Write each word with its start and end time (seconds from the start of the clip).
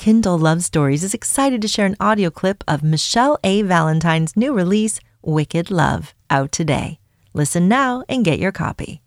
Kindle 0.00 0.38
Love 0.38 0.64
Stories 0.64 1.04
is 1.04 1.12
excited 1.12 1.60
to 1.60 1.68
share 1.68 1.84
an 1.84 1.94
audio 2.00 2.30
clip 2.30 2.64
of 2.66 2.82
Michelle 2.82 3.38
A. 3.44 3.60
Valentine's 3.60 4.34
new 4.34 4.54
release, 4.54 4.98
Wicked 5.20 5.70
Love, 5.70 6.14
out 6.30 6.52
today. 6.52 6.98
Listen 7.34 7.68
now 7.68 8.02
and 8.08 8.24
get 8.24 8.38
your 8.38 8.50
copy. 8.50 9.02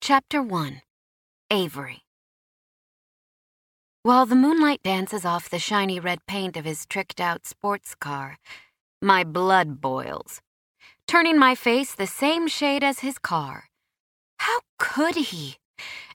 Chapter 0.00 0.40
1 0.40 0.82
Avery 1.50 2.04
While 4.04 4.24
the 4.24 4.36
moonlight 4.36 4.84
dances 4.84 5.24
off 5.24 5.50
the 5.50 5.58
shiny 5.58 5.98
red 5.98 6.20
paint 6.28 6.56
of 6.56 6.64
his 6.64 6.86
tricked 6.86 7.20
out 7.20 7.44
sports 7.44 7.96
car, 7.96 8.38
my 9.02 9.24
blood 9.24 9.80
boils, 9.80 10.40
turning 11.08 11.40
my 11.40 11.56
face 11.56 11.92
the 11.92 12.06
same 12.06 12.46
shade 12.46 12.84
as 12.84 13.00
his 13.00 13.18
car. 13.18 13.64
How 14.38 14.60
could 14.78 15.16
he? 15.16 15.56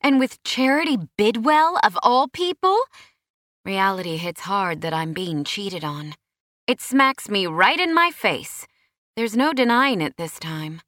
And 0.02 0.20
with 0.20 0.44
Charity 0.44 0.98
Bidwell, 1.18 1.80
of 1.84 1.98
all 2.04 2.28
people? 2.28 2.78
Reality 3.64 4.18
hits 4.18 4.42
hard 4.42 4.82
that 4.82 4.94
I'm 4.94 5.14
being 5.14 5.44
cheated 5.44 5.84
on. 5.84 6.16
It 6.68 6.82
smacks 6.82 7.30
me 7.30 7.48
right 7.48 7.80
in 7.80 7.94
my 7.94 8.12
face. 8.12 8.66
There's 9.16 9.36
no 9.36 9.54
denying 9.54 10.02
it 10.02 10.18
this 10.18 10.40
time. 10.40 10.82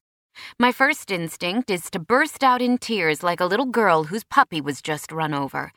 My 0.60 0.72
first 0.72 1.12
instinct 1.12 1.70
is 1.70 1.90
to 1.92 2.00
burst 2.00 2.44
out 2.44 2.62
in 2.62 2.78
tears 2.78 3.22
like 3.22 3.40
a 3.40 3.46
little 3.46 3.66
girl 3.66 4.06
whose 4.06 4.24
puppy 4.24 4.62
was 4.62 4.82
just 4.82 5.12
run 5.12 5.34
over. 5.34 5.72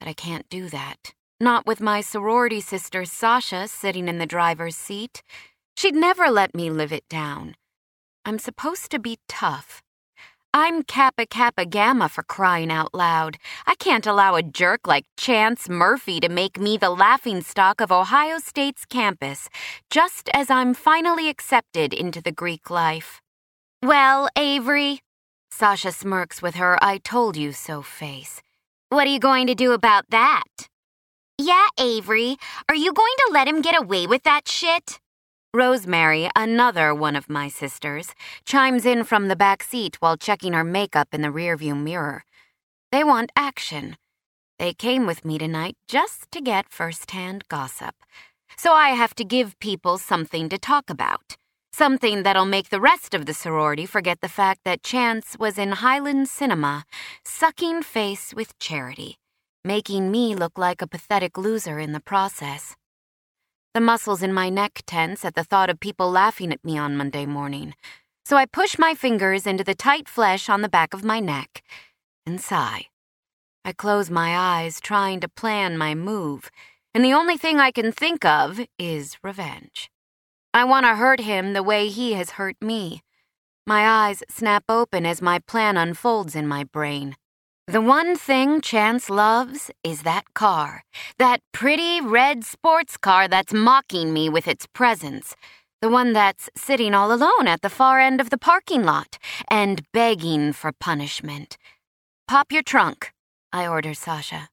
But 0.00 0.08
I 0.08 0.12
can't 0.12 0.48
do 0.48 0.68
that. 0.70 1.14
Not 1.40 1.66
with 1.66 1.80
my 1.80 2.00
sorority 2.00 2.60
sister 2.60 3.04
Sasha 3.04 3.68
sitting 3.68 4.08
in 4.08 4.18
the 4.18 4.26
driver's 4.26 4.76
seat. 4.76 5.22
She'd 5.76 5.94
never 5.94 6.30
let 6.30 6.54
me 6.54 6.70
live 6.70 6.92
it 6.92 7.08
down. 7.08 7.56
I'm 8.24 8.38
supposed 8.38 8.90
to 8.90 8.98
be 8.98 9.18
tough, 9.28 9.82
I'm 10.54 10.82
Kappa 10.82 11.24
Kappa 11.24 11.64
Gamma 11.64 12.10
for 12.10 12.22
crying 12.22 12.70
out 12.70 12.92
loud. 12.92 13.38
I 13.66 13.74
can't 13.74 14.06
allow 14.06 14.34
a 14.34 14.42
jerk 14.42 14.86
like 14.86 15.06
Chance 15.16 15.70
Murphy 15.70 16.20
to 16.20 16.28
make 16.28 16.60
me 16.60 16.76
the 16.76 16.90
laughingstock 16.90 17.80
of 17.80 17.90
Ohio 17.90 18.36
State's 18.36 18.84
campus, 18.84 19.48
just 19.90 20.28
as 20.34 20.50
I'm 20.50 20.74
finally 20.74 21.30
accepted 21.30 21.94
into 21.94 22.20
the 22.20 22.32
Greek 22.32 22.68
life. 22.68 23.22
Well, 23.82 24.28
Avery, 24.36 25.00
Sasha 25.50 25.90
smirks 25.90 26.42
with 26.42 26.56
her 26.56 26.78
I 26.84 26.98
told 26.98 27.34
you 27.34 27.52
so 27.52 27.80
face. 27.80 28.42
What 28.90 29.06
are 29.06 29.10
you 29.10 29.20
going 29.20 29.46
to 29.46 29.54
do 29.54 29.72
about 29.72 30.04
that? 30.10 30.68
Yeah, 31.38 31.68
Avery, 31.80 32.36
are 32.68 32.74
you 32.74 32.92
going 32.92 33.14
to 33.26 33.32
let 33.32 33.48
him 33.48 33.62
get 33.62 33.80
away 33.80 34.06
with 34.06 34.24
that 34.24 34.46
shit? 34.48 35.00
Rosemary, 35.54 36.30
another 36.34 36.94
one 36.94 37.14
of 37.14 37.28
my 37.28 37.46
sisters, 37.46 38.14
chimes 38.46 38.86
in 38.86 39.04
from 39.04 39.28
the 39.28 39.36
back 39.36 39.62
seat 39.62 39.96
while 40.00 40.16
checking 40.16 40.54
her 40.54 40.64
makeup 40.64 41.08
in 41.12 41.20
the 41.20 41.28
rearview 41.28 41.78
mirror. 41.78 42.24
They 42.90 43.04
want 43.04 43.32
action. 43.36 43.98
They 44.58 44.72
came 44.72 45.04
with 45.04 45.26
me 45.26 45.36
tonight 45.36 45.76
just 45.86 46.30
to 46.30 46.40
get 46.40 46.70
first-hand 46.70 47.44
gossip. 47.50 47.94
So 48.56 48.72
I 48.72 48.90
have 48.90 49.14
to 49.16 49.24
give 49.24 49.60
people 49.60 49.98
something 49.98 50.48
to 50.48 50.56
talk 50.56 50.88
about. 50.88 51.36
Something 51.70 52.22
that'll 52.22 52.46
make 52.46 52.70
the 52.70 52.80
rest 52.80 53.12
of 53.12 53.26
the 53.26 53.34
sorority 53.34 53.84
forget 53.84 54.22
the 54.22 54.30
fact 54.30 54.60
that 54.64 54.82
Chance 54.82 55.36
was 55.38 55.58
in 55.58 55.72
Highland 55.72 56.30
Cinema, 56.30 56.86
sucking 57.26 57.82
face 57.82 58.32
with 58.34 58.58
Charity, 58.58 59.18
making 59.66 60.10
me 60.10 60.34
look 60.34 60.56
like 60.56 60.80
a 60.80 60.86
pathetic 60.86 61.36
loser 61.36 61.78
in 61.78 61.92
the 61.92 62.00
process. 62.00 62.74
The 63.74 63.80
muscles 63.80 64.22
in 64.22 64.34
my 64.34 64.50
neck 64.50 64.82
tense 64.86 65.24
at 65.24 65.34
the 65.34 65.44
thought 65.44 65.70
of 65.70 65.80
people 65.80 66.10
laughing 66.10 66.52
at 66.52 66.62
me 66.62 66.76
on 66.76 66.94
Monday 66.94 67.24
morning. 67.24 67.74
So 68.22 68.36
I 68.36 68.44
push 68.44 68.78
my 68.78 68.94
fingers 68.94 69.46
into 69.46 69.64
the 69.64 69.74
tight 69.74 70.10
flesh 70.10 70.50
on 70.50 70.60
the 70.60 70.68
back 70.68 70.92
of 70.92 71.04
my 71.04 71.20
neck 71.20 71.62
and 72.26 72.38
sigh. 72.38 72.88
I 73.64 73.72
close 73.72 74.10
my 74.10 74.36
eyes, 74.36 74.78
trying 74.78 75.20
to 75.20 75.28
plan 75.28 75.78
my 75.78 75.94
move, 75.94 76.50
and 76.92 77.02
the 77.02 77.14
only 77.14 77.38
thing 77.38 77.60
I 77.60 77.70
can 77.70 77.92
think 77.92 78.26
of 78.26 78.60
is 78.78 79.16
revenge. 79.22 79.90
I 80.52 80.64
want 80.64 80.84
to 80.84 80.96
hurt 80.96 81.20
him 81.20 81.54
the 81.54 81.62
way 81.62 81.88
he 81.88 82.12
has 82.12 82.32
hurt 82.32 82.56
me. 82.60 83.02
My 83.66 83.88
eyes 83.88 84.22
snap 84.28 84.64
open 84.68 85.06
as 85.06 85.22
my 85.22 85.38
plan 85.38 85.78
unfolds 85.78 86.34
in 86.36 86.46
my 86.46 86.64
brain. 86.64 87.16
The 87.72 87.80
one 87.80 88.16
thing 88.16 88.60
Chance 88.60 89.08
loves 89.08 89.70
is 89.82 90.02
that 90.02 90.34
car. 90.34 90.84
That 91.16 91.40
pretty 91.52 92.02
red 92.02 92.44
sports 92.44 92.98
car 92.98 93.28
that's 93.28 93.54
mocking 93.54 94.12
me 94.12 94.28
with 94.28 94.46
its 94.46 94.66
presence. 94.66 95.34
The 95.80 95.88
one 95.88 96.12
that's 96.12 96.50
sitting 96.54 96.94
all 96.94 97.14
alone 97.14 97.48
at 97.48 97.62
the 97.62 97.70
far 97.70 97.98
end 97.98 98.20
of 98.20 98.28
the 98.28 98.36
parking 98.36 98.84
lot 98.84 99.16
and 99.48 99.80
begging 99.90 100.52
for 100.52 100.72
punishment. 100.72 101.56
Pop 102.28 102.52
your 102.52 102.62
trunk, 102.62 103.10
I 103.54 103.66
order 103.66 103.94
Sasha. 103.94 104.51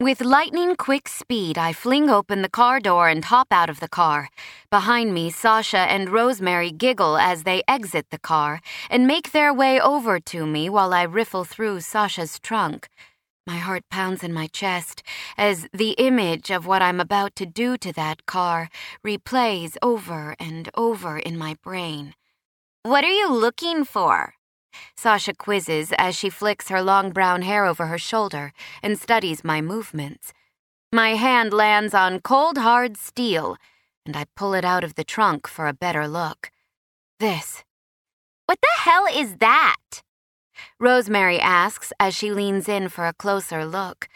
With 0.00 0.20
lightning 0.20 0.74
quick 0.74 1.06
speed, 1.06 1.56
I 1.56 1.72
fling 1.72 2.10
open 2.10 2.42
the 2.42 2.48
car 2.48 2.80
door 2.80 3.08
and 3.08 3.24
hop 3.24 3.46
out 3.52 3.70
of 3.70 3.78
the 3.78 3.88
car. 3.88 4.28
Behind 4.68 5.14
me, 5.14 5.30
Sasha 5.30 5.78
and 5.78 6.10
Rosemary 6.10 6.72
giggle 6.72 7.16
as 7.16 7.44
they 7.44 7.62
exit 7.68 8.10
the 8.10 8.18
car 8.18 8.60
and 8.90 9.06
make 9.06 9.30
their 9.30 9.54
way 9.54 9.80
over 9.80 10.18
to 10.18 10.46
me 10.46 10.68
while 10.68 10.92
I 10.92 11.04
riffle 11.04 11.44
through 11.44 11.80
Sasha's 11.82 12.40
trunk. 12.40 12.88
My 13.46 13.58
heart 13.58 13.84
pounds 13.88 14.24
in 14.24 14.32
my 14.32 14.48
chest 14.48 15.04
as 15.38 15.68
the 15.72 15.92
image 15.92 16.50
of 16.50 16.66
what 16.66 16.82
I'm 16.82 16.98
about 16.98 17.36
to 17.36 17.46
do 17.46 17.76
to 17.76 17.92
that 17.92 18.26
car 18.26 18.70
replays 19.06 19.76
over 19.80 20.34
and 20.40 20.70
over 20.74 21.18
in 21.18 21.38
my 21.38 21.54
brain. 21.62 22.14
What 22.82 23.04
are 23.04 23.16
you 23.20 23.32
looking 23.32 23.84
for? 23.84 24.34
Sasha 24.96 25.34
quizzes 25.34 25.92
as 25.98 26.16
she 26.16 26.30
flicks 26.30 26.68
her 26.68 26.82
long 26.82 27.10
brown 27.10 27.42
hair 27.42 27.64
over 27.64 27.86
her 27.86 27.98
shoulder 27.98 28.52
and 28.82 28.98
studies 28.98 29.44
my 29.44 29.60
movements. 29.60 30.32
My 30.92 31.16
hand 31.16 31.52
lands 31.52 31.94
on 31.94 32.20
cold, 32.20 32.58
hard 32.58 32.96
steel, 32.96 33.56
and 34.06 34.16
I 34.16 34.26
pull 34.36 34.54
it 34.54 34.64
out 34.64 34.84
of 34.84 34.94
the 34.94 35.04
trunk 35.04 35.48
for 35.48 35.66
a 35.66 35.72
better 35.72 36.06
look. 36.06 36.50
This. 37.18 37.64
What 38.46 38.60
the 38.60 38.80
hell 38.82 39.06
is 39.06 39.36
that? 39.36 40.02
Rosemary 40.78 41.40
asks 41.40 41.92
as 41.98 42.14
she 42.14 42.30
leans 42.30 42.68
in 42.68 42.88
for 42.88 43.06
a 43.06 43.12
closer 43.12 43.64
look, 43.64 44.08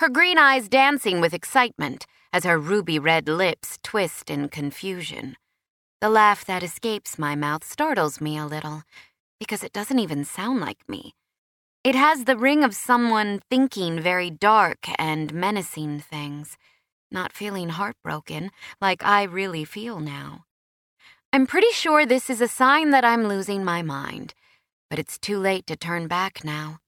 her 0.00 0.08
green 0.08 0.38
eyes 0.38 0.68
dancing 0.68 1.20
with 1.20 1.34
excitement 1.34 2.06
as 2.32 2.44
her 2.44 2.58
ruby 2.58 2.98
red 2.98 3.28
lips 3.28 3.78
twist 3.82 4.28
in 4.28 4.48
confusion. 4.48 5.36
The 6.00 6.08
laugh 6.08 6.44
that 6.46 6.62
escapes 6.62 7.18
my 7.18 7.34
mouth 7.34 7.64
startles 7.64 8.20
me 8.20 8.36
a 8.36 8.44
little 8.44 8.82
because 9.38 9.62
it 9.62 9.72
doesn't 9.72 9.98
even 9.98 10.24
sound 10.24 10.60
like 10.60 10.88
me. 10.88 11.14
It 11.82 11.94
has 11.94 12.24
the 12.24 12.36
ring 12.36 12.64
of 12.64 12.74
someone 12.74 13.40
thinking 13.50 14.00
very 14.00 14.30
dark 14.30 14.86
and 14.98 15.34
menacing 15.34 16.00
things, 16.00 16.56
not 17.10 17.32
feeling 17.32 17.68
heartbroken 17.68 18.50
like 18.80 19.04
I 19.04 19.24
really 19.24 19.64
feel 19.64 20.00
now. 20.00 20.44
I'm 21.32 21.46
pretty 21.46 21.72
sure 21.72 22.06
this 22.06 22.30
is 22.30 22.40
a 22.40 22.48
sign 22.48 22.90
that 22.90 23.04
I'm 23.04 23.26
losing 23.26 23.64
my 23.64 23.82
mind, 23.82 24.34
but 24.88 24.98
it's 24.98 25.18
too 25.18 25.38
late 25.38 25.66
to 25.66 25.76
turn 25.76 26.06
back 26.06 26.44
now. 26.44 26.78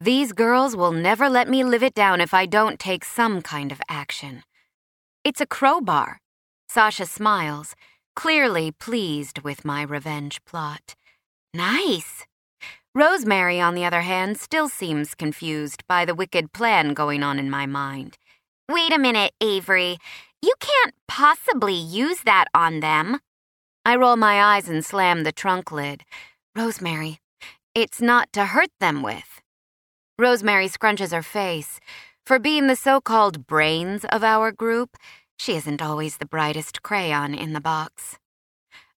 These 0.00 0.32
girls 0.32 0.74
will 0.74 0.90
never 0.90 1.28
let 1.28 1.48
me 1.48 1.62
live 1.62 1.84
it 1.84 1.94
down 1.94 2.20
if 2.20 2.34
I 2.34 2.46
don't 2.46 2.80
take 2.80 3.04
some 3.04 3.42
kind 3.42 3.70
of 3.70 3.80
action. 3.88 4.42
It's 5.22 5.40
a 5.40 5.46
crowbar. 5.46 6.20
Sasha 6.68 7.06
smiles, 7.06 7.76
clearly 8.16 8.72
pleased 8.72 9.40
with 9.40 9.64
my 9.64 9.82
revenge 9.82 10.44
plot. 10.44 10.96
Nice. 11.54 12.24
Rosemary, 12.94 13.60
on 13.60 13.74
the 13.74 13.84
other 13.84 14.00
hand, 14.00 14.38
still 14.38 14.68
seems 14.68 15.14
confused 15.14 15.86
by 15.86 16.04
the 16.04 16.14
wicked 16.14 16.52
plan 16.52 16.94
going 16.94 17.22
on 17.22 17.38
in 17.38 17.50
my 17.50 17.66
mind. 17.66 18.16
Wait 18.70 18.92
a 18.92 18.98
minute, 18.98 19.32
Avery. 19.40 19.98
You 20.40 20.54
can't 20.60 20.94
possibly 21.08 21.74
use 21.74 22.22
that 22.24 22.46
on 22.54 22.80
them. 22.80 23.20
I 23.84 23.96
roll 23.96 24.16
my 24.16 24.42
eyes 24.42 24.68
and 24.68 24.84
slam 24.84 25.24
the 25.24 25.32
trunk 25.32 25.70
lid. 25.70 26.04
Rosemary, 26.56 27.20
it's 27.74 28.00
not 28.00 28.32
to 28.32 28.46
hurt 28.46 28.70
them 28.80 29.02
with. 29.02 29.42
Rosemary 30.18 30.68
scrunches 30.68 31.12
her 31.12 31.22
face. 31.22 31.80
For 32.24 32.38
being 32.38 32.66
the 32.66 32.76
so 32.76 33.00
called 33.00 33.46
brains 33.46 34.04
of 34.06 34.22
our 34.22 34.52
group, 34.52 34.96
she 35.38 35.56
isn't 35.56 35.82
always 35.82 36.16
the 36.16 36.26
brightest 36.26 36.82
crayon 36.82 37.34
in 37.34 37.52
the 37.52 37.60
box. 37.60 38.18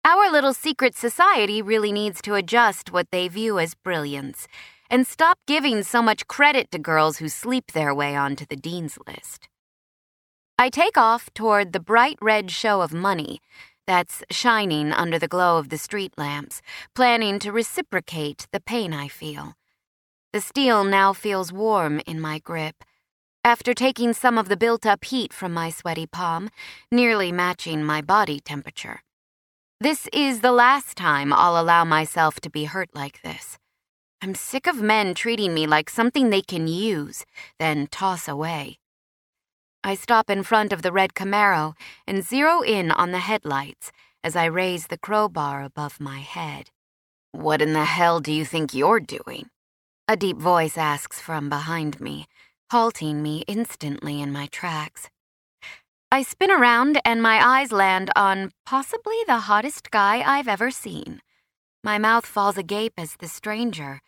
Our 0.05 0.33
little 0.33 0.53
secret 0.53 0.97
society 0.97 1.63
really 1.63 1.93
needs 1.93 2.21
to 2.23 2.35
adjust 2.35 2.93
what 2.93 3.13
they 3.13 3.29
view 3.29 3.61
as 3.61 3.77
brilliance 3.77 4.49
and 4.91 5.07
stop 5.07 5.39
giving 5.47 5.85
so 5.85 6.03
much 6.03 6.27
credit 6.27 6.73
to 6.73 6.79
girls 6.81 7.19
who 7.19 7.29
sleep 7.29 7.71
their 7.71 7.95
way 7.95 8.17
onto 8.17 8.45
the 8.45 8.57
dean's 8.57 8.99
list. 9.07 9.49
I 10.59 10.71
take 10.71 10.99
off 10.99 11.33
toward 11.35 11.73
the 11.73 11.79
bright 11.79 12.19
red 12.21 12.51
show 12.51 12.81
of 12.81 12.93
money 12.93 13.41
that's 13.87 14.25
shining 14.29 14.93
under 14.93 15.21
the 15.21 15.29
glow 15.29 15.59
of 15.59 15.69
the 15.69 15.79
street 15.79 16.15
lamps, 16.19 16.63
planning 16.97 17.39
to 17.39 17.53
reciprocate 17.53 18.49
the 18.51 18.61
pain 18.61 18.93
I 18.93 19.07
feel. 19.07 19.55
The 20.33 20.41
steel 20.41 20.83
now 20.83 21.13
feels 21.13 21.53
warm 21.53 22.01
in 22.09 22.21
my 22.21 22.41
grip. 22.41 22.83
After 23.45 23.73
taking 23.73 24.15
some 24.15 24.37
of 24.37 24.49
the 24.49 24.57
built 24.57 24.85
up 24.85 25.05
heat 25.05 25.33
from 25.33 25.55
my 25.55 25.71
sweaty 25.71 26.09
palm, 26.09 26.51
nearly 26.91 27.31
matching 27.31 27.85
my 27.85 28.03
body 28.03 28.41
temperature. 28.41 29.03
This 29.83 30.07
is 30.13 30.43
the 30.43 30.53
last 30.53 30.97
time 30.97 31.33
I'll 31.33 31.61
allow 31.61 31.85
myself 31.85 32.39
to 32.43 32.49
be 32.49 32.67
hurt 32.67 32.91
like 32.95 33.21
this. 33.23 33.59
I'm 34.23 34.37
sick 34.37 34.69
of 34.69 34.81
men 34.81 35.13
treating 35.13 35.55
me 35.55 35.67
like 35.67 35.91
something 35.91 36.31
they 36.31 36.41
can 36.41 36.69
use, 36.69 37.25
then 37.59 37.89
toss 37.89 38.29
away. 38.29 38.79
I 39.83 39.97
stop 39.97 40.31
in 40.31 40.45
front 40.45 40.73
of 40.73 40.83
the 40.83 40.93
red 40.93 41.15
Camaro 41.15 41.75
and 42.07 42.23
zero 42.23 42.61
in 42.61 42.93
on 42.93 43.11
the 43.11 43.19
headlights 43.19 43.91
as 44.23 44.37
I 44.37 44.45
raise 44.45 44.87
the 44.87 44.99
crowbar 44.99 45.65
above 45.65 45.99
my 45.99 46.21
head. 46.21 46.71
What 47.33 47.61
in 47.61 47.73
the 47.73 47.85
hell 47.85 48.21
do 48.21 48.31
you 48.31 48.45
think 48.45 48.73
you're 48.73 49.01
doing? 49.01 49.51
A 50.07 50.17
deep 50.17 50.37
voice 50.37 50.79
asks 50.79 51.21
from 51.21 51.49
behind 51.49 52.01
me, 52.01 52.27
halting 52.71 53.21
me 53.21 53.43
instantly 53.49 54.23
in 54.23 54.31
my 54.31 54.47
tracks. 54.47 55.11
I 56.13 56.21
spin 56.21 56.51
around 56.51 57.01
and 57.07 57.23
my 57.23 57.41
eyes 57.43 57.73
land 57.73 58.11
on 58.15 58.51
possibly 58.67 59.17
the 59.27 59.49
hottest 59.49 59.91
guy 59.91 60.21
I've 60.21 60.47
ever 60.47 60.71
seen. 60.71 61.23
My 61.83 61.97
mouth 61.97 62.27
falls 62.27 62.59
agape 62.59 62.93
as 62.99 63.17
the 63.17 63.29
stranger, 63.29 64.03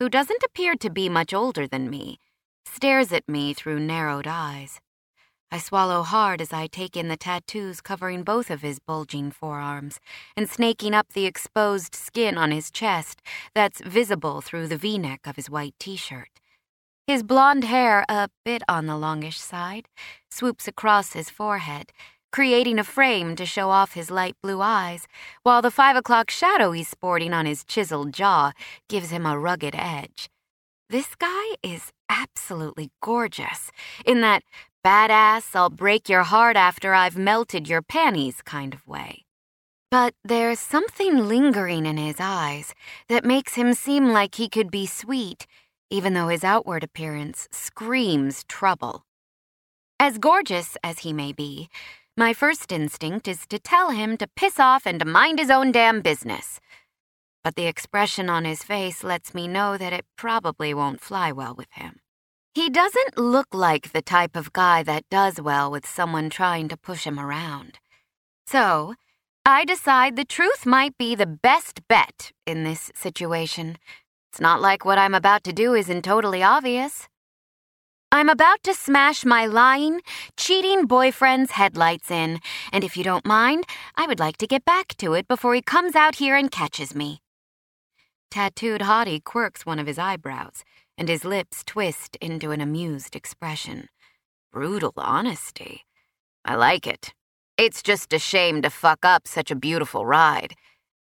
who 0.00 0.08
doesn't 0.08 0.42
appear 0.42 0.74
to 0.74 0.90
be 0.90 1.08
much 1.08 1.32
older 1.32 1.68
than 1.68 1.88
me, 1.88 2.18
stares 2.66 3.12
at 3.12 3.28
me 3.28 3.54
through 3.54 3.78
narrowed 3.78 4.26
eyes. 4.26 4.80
I 5.52 5.58
swallow 5.58 6.02
hard 6.02 6.40
as 6.40 6.52
I 6.52 6.66
take 6.66 6.96
in 6.96 7.06
the 7.06 7.16
tattoos 7.16 7.80
covering 7.80 8.24
both 8.24 8.50
of 8.50 8.62
his 8.62 8.80
bulging 8.80 9.30
forearms 9.30 10.00
and 10.36 10.50
snaking 10.50 10.92
up 10.92 11.12
the 11.12 11.24
exposed 11.24 11.94
skin 11.94 12.36
on 12.36 12.50
his 12.50 12.72
chest 12.72 13.22
that's 13.54 13.80
visible 13.80 14.40
through 14.40 14.66
the 14.66 14.76
v 14.76 14.98
neck 14.98 15.20
of 15.24 15.36
his 15.36 15.48
white 15.48 15.76
t 15.78 15.94
shirt. 15.94 16.40
His 17.06 17.22
blonde 17.22 17.64
hair, 17.64 18.06
a 18.08 18.30
bit 18.46 18.62
on 18.66 18.86
the 18.86 18.96
longish 18.96 19.38
side, 19.38 19.88
swoops 20.34 20.66
across 20.66 21.12
his 21.12 21.30
forehead, 21.30 21.92
creating 22.32 22.78
a 22.78 22.84
frame 22.84 23.36
to 23.36 23.46
show 23.46 23.70
off 23.70 23.94
his 23.94 24.10
light 24.10 24.36
blue 24.42 24.60
eyes, 24.60 25.06
while 25.44 25.62
the 25.62 25.70
five 25.70 25.96
o'clock 25.96 26.30
shadow 26.30 26.72
he's 26.72 26.88
sporting 26.88 27.32
on 27.32 27.46
his 27.46 27.64
chiseled 27.64 28.12
jaw 28.12 28.52
gives 28.88 29.10
him 29.10 29.24
a 29.24 29.38
rugged 29.38 29.74
edge. 29.74 30.28
This 30.90 31.14
guy 31.14 31.56
is 31.62 31.92
absolutely 32.08 32.90
gorgeous 33.00 33.70
in 34.04 34.20
that 34.22 34.42
badass, 34.84 35.54
I'll 35.54 35.70
break 35.70 36.08
your 36.08 36.24
heart 36.24 36.56
after 36.56 36.92
I've 36.92 37.16
melted 37.16 37.68
your 37.68 37.82
panties 37.82 38.42
kind 38.42 38.74
of 38.74 38.86
way. 38.86 39.24
But 39.90 40.14
there's 40.24 40.58
something 40.58 41.28
lingering 41.28 41.86
in 41.86 41.96
his 41.96 42.16
eyes 42.18 42.74
that 43.08 43.24
makes 43.24 43.54
him 43.54 43.74
seem 43.74 44.08
like 44.08 44.34
he 44.34 44.48
could 44.48 44.70
be 44.70 44.86
sweet, 44.86 45.46
even 45.88 46.14
though 46.14 46.28
his 46.28 46.44
outward 46.44 46.82
appearance 46.82 47.48
screams 47.52 48.44
trouble. 48.48 49.04
As 50.06 50.18
gorgeous 50.18 50.76
as 50.84 50.98
he 50.98 51.14
may 51.14 51.32
be, 51.32 51.70
my 52.14 52.34
first 52.34 52.70
instinct 52.70 53.26
is 53.26 53.46
to 53.46 53.58
tell 53.58 53.88
him 53.88 54.18
to 54.18 54.26
piss 54.36 54.60
off 54.60 54.84
and 54.84 55.00
to 55.00 55.06
mind 55.06 55.38
his 55.38 55.48
own 55.48 55.72
damn 55.72 56.02
business. 56.02 56.60
But 57.42 57.56
the 57.56 57.66
expression 57.66 58.28
on 58.28 58.44
his 58.44 58.62
face 58.62 59.02
lets 59.02 59.32
me 59.32 59.48
know 59.48 59.78
that 59.78 59.94
it 59.94 60.04
probably 60.18 60.74
won't 60.74 61.00
fly 61.00 61.32
well 61.32 61.54
with 61.54 61.72
him. 61.72 62.00
He 62.52 62.68
doesn't 62.68 63.16
look 63.16 63.46
like 63.54 63.92
the 63.92 64.02
type 64.02 64.36
of 64.36 64.52
guy 64.52 64.82
that 64.82 65.08
does 65.08 65.40
well 65.40 65.70
with 65.70 65.86
someone 65.86 66.28
trying 66.28 66.68
to 66.68 66.76
push 66.76 67.04
him 67.04 67.18
around. 67.18 67.78
So, 68.46 68.96
I 69.46 69.64
decide 69.64 70.16
the 70.16 70.26
truth 70.26 70.66
might 70.66 70.98
be 70.98 71.14
the 71.14 71.38
best 71.48 71.80
bet 71.88 72.30
in 72.46 72.62
this 72.62 72.90
situation. 72.94 73.78
It's 74.30 74.38
not 74.38 74.60
like 74.60 74.84
what 74.84 74.98
I'm 74.98 75.14
about 75.14 75.44
to 75.44 75.54
do 75.54 75.72
isn't 75.72 76.02
totally 76.02 76.42
obvious. 76.42 77.08
I'm 78.14 78.28
about 78.28 78.62
to 78.62 78.74
smash 78.74 79.24
my 79.24 79.44
lying, 79.46 80.00
cheating 80.36 80.86
boyfriend's 80.86 81.50
headlights 81.50 82.12
in, 82.12 82.38
and 82.72 82.84
if 82.84 82.96
you 82.96 83.02
don't 83.02 83.26
mind, 83.26 83.64
I 83.96 84.06
would 84.06 84.20
like 84.20 84.36
to 84.36 84.46
get 84.46 84.64
back 84.64 84.96
to 84.98 85.14
it 85.14 85.26
before 85.26 85.52
he 85.52 85.60
comes 85.60 85.96
out 85.96 86.14
here 86.14 86.36
and 86.36 86.48
catches 86.48 86.94
me. 86.94 87.22
Tattooed 88.30 88.82
Hottie 88.82 89.24
quirks 89.24 89.66
one 89.66 89.80
of 89.80 89.88
his 89.88 89.98
eyebrows 89.98 90.62
and 90.96 91.08
his 91.08 91.24
lips 91.24 91.64
twist 91.64 92.16
into 92.20 92.52
an 92.52 92.60
amused 92.60 93.16
expression. 93.16 93.88
Brutal 94.52 94.92
honesty. 94.96 95.80
I 96.44 96.54
like 96.54 96.86
it. 96.86 97.14
It's 97.58 97.82
just 97.82 98.12
a 98.12 98.20
shame 98.20 98.62
to 98.62 98.70
fuck 98.70 99.04
up 99.04 99.26
such 99.26 99.50
a 99.50 99.56
beautiful 99.56 100.06
ride. 100.06 100.54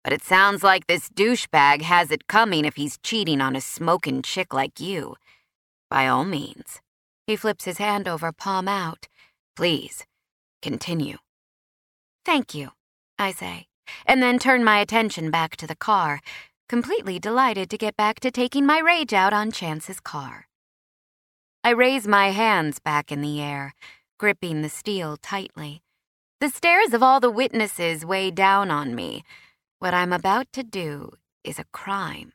But 0.04 0.12
it 0.12 0.22
sounds 0.22 0.62
like 0.62 0.87
this 0.87 1.08
douchebag 1.08 1.81
has 1.81 2.11
it 2.11 2.26
coming 2.26 2.66
if 2.66 2.76
he's 2.76 2.99
cheating 2.99 3.40
on 3.40 3.56
a 3.56 3.62
smoking 3.62 4.20
chick 4.20 4.52
like 4.52 4.78
you. 4.78 5.14
By 5.88 6.06
all 6.06 6.26
means. 6.26 6.82
He 7.28 7.36
flips 7.36 7.66
his 7.66 7.76
hand 7.76 8.08
over, 8.08 8.32
palm 8.32 8.69
out. 8.69 9.06
Please, 9.54 10.06
continue. 10.62 11.19
Thank 12.25 12.54
you, 12.54 12.70
I 13.19 13.32
say, 13.32 13.66
and 14.06 14.22
then 14.22 14.38
turn 14.38 14.64
my 14.64 14.78
attention 14.78 15.30
back 15.30 15.54
to 15.56 15.66
the 15.66 15.76
car, 15.76 16.22
completely 16.70 17.19
delighted 17.19 17.69
to 17.69 17.76
get 17.76 17.98
back 17.98 18.19
to 18.20 18.30
taking 18.30 18.64
my 18.64 18.78
rage 18.78 19.12
out 19.12 19.34
on 19.34 19.52
Chance's 19.52 20.00
car. 20.00 20.46
I 21.62 21.72
raise 21.72 22.08
my 22.08 22.30
hands 22.30 22.78
back 22.78 23.12
in 23.12 23.20
the 23.20 23.42
air, 23.42 23.75
gripping 24.19 24.62
the 24.62 24.70
steel 24.70 25.19
tightly. 25.19 25.82
The 26.40 26.48
stares 26.48 26.94
of 26.94 27.02
all 27.02 27.20
the 27.20 27.30
witnesses 27.30 28.06
weigh 28.06 28.30
down 28.30 28.70
on 28.70 28.94
me. 28.94 29.22
What 29.80 29.92
I'm 29.92 30.14
about 30.14 30.50
to 30.54 30.62
do 30.62 31.12
is 31.44 31.58
a 31.58 31.66
crime. 31.72 32.32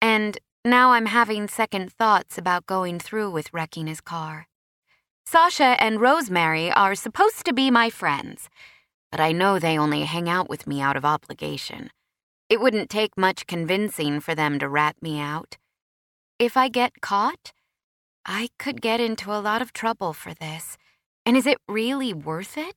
And 0.00 0.38
now 0.66 0.92
I'm 0.92 1.06
having 1.06 1.48
second 1.48 1.92
thoughts 1.92 2.36
about 2.36 2.66
going 2.66 2.98
through 2.98 3.30
with 3.30 3.52
wrecking 3.52 3.86
his 3.86 4.00
car. 4.00 4.48
Sasha 5.24 5.76
and 5.80 6.00
Rosemary 6.00 6.70
are 6.70 6.94
supposed 6.94 7.44
to 7.46 7.52
be 7.52 7.70
my 7.70 7.90
friends, 7.90 8.48
but 9.10 9.20
I 9.20 9.32
know 9.32 9.58
they 9.58 9.78
only 9.78 10.02
hang 10.02 10.28
out 10.28 10.48
with 10.48 10.66
me 10.66 10.80
out 10.80 10.96
of 10.96 11.04
obligation. 11.04 11.90
It 12.48 12.60
wouldn't 12.60 12.90
take 12.90 13.16
much 13.16 13.46
convincing 13.46 14.20
for 14.20 14.34
them 14.34 14.58
to 14.58 14.68
rat 14.68 14.96
me 15.00 15.18
out. 15.18 15.56
If 16.38 16.56
I 16.56 16.68
get 16.68 17.00
caught, 17.00 17.52
I 18.24 18.48
could 18.58 18.80
get 18.80 19.00
into 19.00 19.32
a 19.32 19.40
lot 19.40 19.62
of 19.62 19.72
trouble 19.72 20.12
for 20.12 20.34
this. 20.34 20.76
And 21.24 21.36
is 21.36 21.46
it 21.46 21.58
really 21.68 22.12
worth 22.12 22.58
it? 22.58 22.76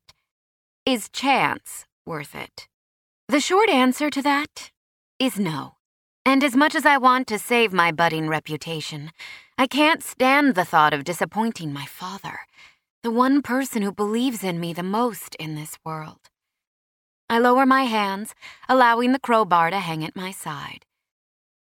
Is 0.86 1.10
chance 1.10 1.86
worth 2.06 2.34
it? 2.34 2.68
The 3.28 3.40
short 3.40 3.70
answer 3.70 4.10
to 4.10 4.22
that 4.22 4.72
is 5.20 5.40
no. 5.40 5.79
And 6.26 6.44
as 6.44 6.56
much 6.56 6.76
as 6.76 6.86
I 6.86 6.98
want 6.98 7.28
to 7.28 7.40
save 7.40 7.74
my 7.74 7.92
budding 7.92 8.28
reputation, 8.28 9.12
I 9.58 9.68
can't 9.68 10.04
stand 10.04 10.56
the 10.56 10.66
thought 10.66 10.94
of 10.94 11.04
disappointing 11.04 11.74
my 11.74 11.86
father, 11.86 12.42
the 13.04 13.12
one 13.12 13.42
person 13.42 13.82
who 13.82 13.92
believes 13.92 14.44
in 14.44 14.60
me 14.60 14.74
the 14.74 14.84
most 14.84 15.36
in 15.36 15.56
this 15.56 15.78
world. 15.84 16.30
I 17.30 17.40
lower 17.40 17.66
my 17.66 17.84
hands, 17.84 18.36
allowing 18.68 19.12
the 19.12 19.20
crowbar 19.20 19.70
to 19.70 19.80
hang 19.80 20.04
at 20.04 20.16
my 20.16 20.32
side. 20.32 20.86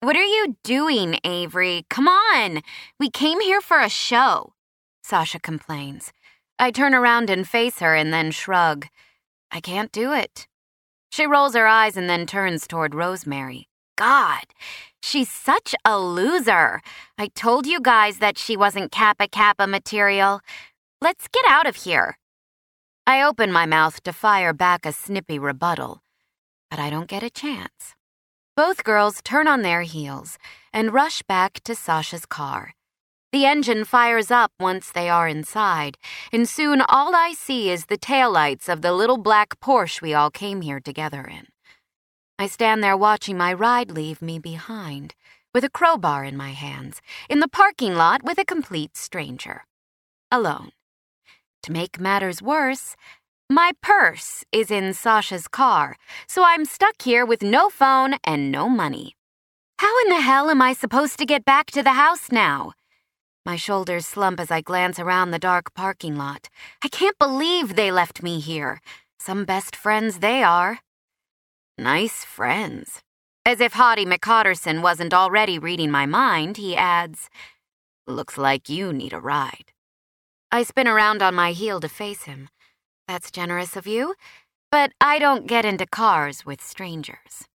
What 0.01 0.17
are 0.17 0.25
you 0.25 0.57
doing, 0.63 1.19
Avery? 1.25 1.85
Come 1.91 2.09
on! 2.09 2.63
We 2.99 3.11
came 3.11 3.41
here 3.41 3.61
for 3.61 3.81
a 3.81 3.89
show, 3.89 4.55
Sasha 5.03 5.39
complains. 5.39 6.13
I 6.59 6.71
turn 6.71 6.95
around 6.95 7.31
and 7.31 7.49
face 7.49 7.79
her 7.79 7.95
and 7.95 8.13
then 8.13 8.31
shrug. 8.31 8.87
I 9.51 9.61
can't 9.61 9.91
do 9.93 10.13
it. 10.13 10.47
She 11.11 11.27
rolls 11.27 11.55
her 11.55 11.67
eyes 11.67 11.97
and 11.97 12.09
then 12.09 12.27
turns 12.27 12.67
toward 12.67 12.95
Rosemary. 12.95 13.70
God, 14.01 14.47
she's 15.03 15.29
such 15.31 15.75
a 15.85 15.99
loser. 15.99 16.81
I 17.19 17.27
told 17.35 17.67
you 17.67 17.83
guys 17.83 18.17
that 18.17 18.39
she 18.39 18.57
wasn't 18.57 18.91
Kappa 18.91 19.29
Kappa 19.29 19.67
material. 19.67 20.41
Let's 21.03 21.29
get 21.29 21.45
out 21.47 21.67
of 21.67 21.77
here. 21.77 22.17
I 23.07 23.21
open 23.21 23.53
my 23.53 23.67
mouth 23.67 24.03
to 24.05 24.15
fire 24.15 24.55
back 24.55 24.87
a 24.87 24.93
snippy 24.93 25.39
rebuttal, 25.39 26.01
but 26.71 26.79
I 26.79 26.89
don't 26.89 27.09
get 27.09 27.23
a 27.23 27.29
chance. 27.29 27.95
Both 28.57 28.85
girls 28.85 29.21
turn 29.23 29.47
on 29.47 29.61
their 29.61 29.83
heels 29.83 30.39
and 30.73 30.95
rush 30.95 31.21
back 31.21 31.61
to 31.65 31.75
Sasha's 31.75 32.25
car. 32.25 32.73
The 33.33 33.45
engine 33.45 33.85
fires 33.85 34.31
up 34.31 34.53
once 34.59 34.91
they 34.91 35.11
are 35.11 35.29
inside, 35.29 35.99
and 36.33 36.49
soon 36.49 36.81
all 36.89 37.15
I 37.15 37.35
see 37.35 37.69
is 37.69 37.85
the 37.85 37.99
taillights 37.99 38.67
of 38.67 38.81
the 38.81 38.95
little 38.95 39.19
black 39.19 39.61
Porsche 39.61 40.01
we 40.01 40.15
all 40.15 40.31
came 40.31 40.63
here 40.63 40.81
together 40.81 41.23
in. 41.27 41.49
I 42.41 42.47
stand 42.47 42.83
there 42.83 42.97
watching 42.97 43.37
my 43.37 43.53
ride 43.53 43.91
leave 43.91 44.23
me 44.23 44.39
behind, 44.39 45.15
with 45.53 45.63
a 45.63 45.69
crowbar 45.69 46.25
in 46.25 46.39
my 46.39 46.53
hands, 46.53 47.03
in 47.29 47.41
the 47.41 47.49
parking 47.49 47.95
lot 47.95 48.23
with 48.23 48.39
a 48.39 48.47
complete 48.47 48.97
stranger. 48.97 49.67
Alone. 50.33 50.71
To 51.65 51.71
make 51.71 52.01
matters 52.01 52.41
worse, 52.41 52.97
my 53.51 53.73
purse 53.83 54.43
is 54.53 54.71
in 54.71 54.95
Sasha's 54.95 55.49
car, 55.49 55.99
so 56.27 56.43
I'm 56.43 56.65
stuck 56.65 57.03
here 57.03 57.27
with 57.27 57.43
no 57.43 57.69
phone 57.69 58.15
and 58.25 58.51
no 58.51 58.71
money. 58.71 59.17
How 59.79 59.95
in 60.05 60.09
the 60.09 60.23
hell 60.23 60.49
am 60.49 60.63
I 60.63 60.73
supposed 60.73 61.19
to 61.19 61.27
get 61.27 61.45
back 61.45 61.67
to 61.73 61.83
the 61.83 62.01
house 62.05 62.33
now? 62.33 62.73
My 63.45 63.57
shoulders 63.57 64.07
slump 64.07 64.41
as 64.41 64.51
I 64.51 64.63
glance 64.63 64.99
around 64.99 65.33
the 65.33 65.39
dark 65.39 65.75
parking 65.75 66.17
lot. 66.17 66.49
I 66.83 66.89
can't 66.89 67.19
believe 67.19 67.77
they 67.77 67.93
left 67.93 68.23
me 68.23 68.41
here. 68.41 68.81
Some 69.19 69.45
best 69.45 69.77
friends 69.77 70.21
they 70.21 70.43
are. 70.43 70.79
Nice 71.81 72.27
friends. 72.27 73.01
As 73.47 73.59
if 73.59 73.73
Hottie 73.73 74.05
McHotterson 74.05 74.83
wasn't 74.83 75.15
already 75.15 75.59
reading 75.59 75.91
my 75.91 76.05
mind, 76.05 76.59
he 76.59 76.77
adds, 76.77 77.31
Looks 78.07 78.37
like 78.37 78.69
you 78.69 78.93
need 78.93 79.15
a 79.15 79.19
ride. 79.19 79.73
I 80.53 80.63
spin 80.63 80.87
around 80.87 81.23
on 81.23 81.35
my 81.35 81.53
heel 81.53 81.81
to 81.81 81.89
face 81.89 82.25
him. 82.25 82.51
That's 83.09 83.31
generous 83.31 83.77
of 83.77 83.87
you, 83.87 84.15
but 84.71 84.93
I 85.01 85.19
don't 85.19 85.47
get 85.47 85.65
into 85.65 85.87
cars 85.87 86.45
with 86.45 86.61
strangers. 86.61 87.49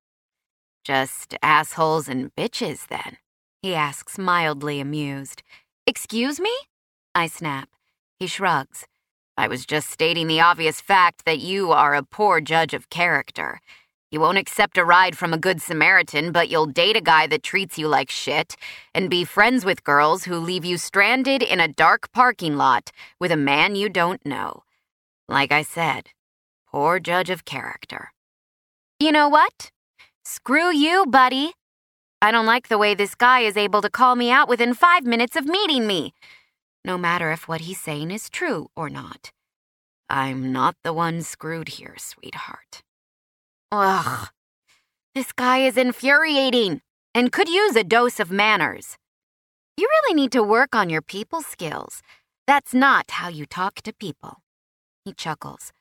Just 0.83 1.35
assholes 1.43 2.09
and 2.09 2.33
bitches, 2.33 2.87
then, 2.87 3.17
He 3.61 3.75
asks, 3.75 4.17
mildly 4.17 4.79
amused. 4.79 5.43
Excuse 5.85 6.39
me? 6.39 6.55
I 7.13 7.27
snap. 7.27 7.69
He 8.17 8.25
shrugs. 8.25 8.87
I 9.37 9.47
was 9.47 9.67
just 9.67 9.91
stating 9.91 10.25
the 10.25 10.41
obvious 10.41 10.81
fact 10.81 11.25
that 11.25 11.37
you 11.37 11.71
are 11.71 11.93
a 11.93 12.01
poor 12.01 12.41
judge 12.41 12.73
of 12.73 12.89
character. 12.89 13.61
You 14.15 14.21
won't 14.21 14.37
accept 14.37 14.77
a 14.77 14.85
ride 14.85 15.17
from 15.17 15.33
a 15.33 15.37
good 15.37 15.61
Samaritan, 15.61 16.31
but 16.31 16.47
you'll 16.47 16.67
date 16.67 16.95
a 16.95 17.01
guy 17.01 17.27
that 17.27 17.43
treats 17.43 17.77
you 17.77 17.89
like 17.89 18.09
shit 18.09 18.55
and 18.93 19.09
be 19.09 19.25
friends 19.25 19.65
with 19.65 19.83
girls 19.83 20.23
who 20.23 20.37
leave 20.37 20.63
you 20.63 20.77
stranded 20.77 21.43
in 21.43 21.59
a 21.59 21.67
dark 21.67 22.09
parking 22.13 22.55
lot 22.55 22.91
with 23.19 23.29
a 23.29 23.35
man 23.35 23.75
you 23.75 23.89
don't 23.89 24.25
know. 24.25 24.63
Like 25.27 25.51
I 25.51 25.63
said, 25.63 26.11
poor 26.71 26.97
judge 26.97 27.29
of 27.29 27.43
character. 27.43 28.13
You 29.01 29.11
know 29.11 29.27
what? 29.27 29.69
Screw 30.23 30.71
you, 30.71 31.05
buddy. 31.05 31.51
I 32.21 32.31
don't 32.31 32.45
like 32.45 32.69
the 32.69 32.77
way 32.77 32.95
this 32.95 33.15
guy 33.15 33.41
is 33.41 33.57
able 33.57 33.81
to 33.81 33.89
call 33.89 34.15
me 34.15 34.31
out 34.31 34.47
within 34.47 34.73
five 34.73 35.03
minutes 35.03 35.35
of 35.35 35.43
meeting 35.43 35.87
me, 35.87 36.13
no 36.85 36.97
matter 36.97 37.33
if 37.33 37.49
what 37.49 37.67
he's 37.67 37.81
saying 37.81 38.11
is 38.11 38.29
true 38.29 38.69
or 38.77 38.89
not. 38.89 39.33
I'm 40.09 40.53
not 40.53 40.77
the 40.85 40.93
one 40.93 41.21
screwed 41.21 41.67
here, 41.67 41.95
sweetheart. 41.97 42.84
Ugh. 43.77 44.29
This 45.13 45.31
guy 45.33 45.59
is 45.59 45.77
infuriating 45.77 46.81
and 47.13 47.31
could 47.31 47.49
use 47.49 47.75
a 47.75 47.83
dose 47.83 48.19
of 48.19 48.31
manners. 48.31 48.97
You 49.77 49.87
really 49.87 50.15
need 50.15 50.31
to 50.31 50.43
work 50.43 50.75
on 50.75 50.89
your 50.89 51.01
people 51.01 51.41
skills. 51.41 52.01
That's 52.47 52.73
not 52.73 53.11
how 53.11 53.27
you 53.27 53.45
talk 53.45 53.75
to 53.81 53.93
people. 53.93 54.37
He 55.03 55.13
chuckles. 55.13 55.73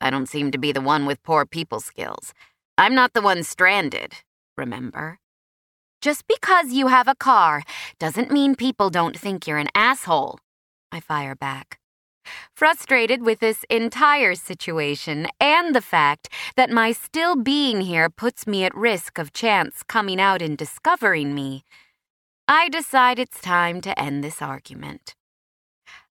I 0.00 0.10
don't 0.10 0.28
seem 0.28 0.50
to 0.52 0.58
be 0.58 0.72
the 0.72 0.80
one 0.80 1.06
with 1.06 1.22
poor 1.22 1.44
people 1.44 1.80
skills. 1.80 2.32
I'm 2.78 2.94
not 2.94 3.12
the 3.12 3.22
one 3.22 3.42
stranded, 3.42 4.14
remember? 4.56 5.18
Just 6.00 6.26
because 6.26 6.72
you 6.72 6.88
have 6.88 7.08
a 7.08 7.14
car 7.14 7.62
doesn't 7.98 8.30
mean 8.30 8.54
people 8.54 8.90
don't 8.90 9.18
think 9.18 9.46
you're 9.46 9.58
an 9.58 9.68
asshole. 9.74 10.38
I 10.90 11.00
fire 11.00 11.34
back. 11.34 11.78
Frustrated 12.54 13.22
with 13.22 13.40
this 13.40 13.64
entire 13.70 14.34
situation 14.34 15.26
and 15.40 15.74
the 15.74 15.80
fact 15.80 16.28
that 16.56 16.70
my 16.70 16.92
still 16.92 17.36
being 17.36 17.82
here 17.82 18.08
puts 18.08 18.46
me 18.46 18.64
at 18.64 18.74
risk 18.74 19.18
of 19.18 19.32
chance 19.32 19.82
coming 19.82 20.20
out 20.20 20.42
and 20.42 20.56
discovering 20.56 21.34
me, 21.34 21.64
I 22.46 22.68
decide 22.68 23.18
it's 23.18 23.40
time 23.40 23.80
to 23.82 23.98
end 23.98 24.22
this 24.22 24.42
argument. 24.42 25.14